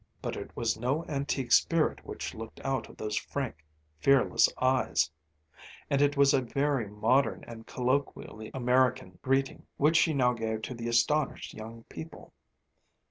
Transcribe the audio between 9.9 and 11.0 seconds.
she now gave to the